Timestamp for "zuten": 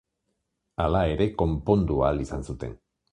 2.51-2.75